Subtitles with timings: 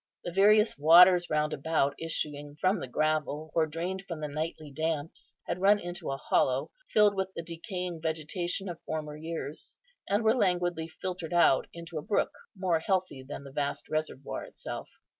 [0.23, 5.35] The various waters round about issuing from the gravel, or drained from the nightly damps,
[5.45, 9.77] had run into a hollow, filled with the decaying vegetation of former years,
[10.09, 14.89] and were languidly filtered out into a brook, more healthy than the vast reservoir itself.